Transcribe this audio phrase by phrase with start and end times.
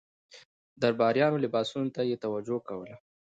[0.81, 2.95] درباریانو لباسونو ته یې توجه کوله.